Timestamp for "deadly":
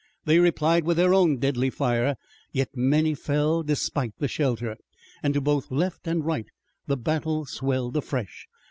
1.37-1.69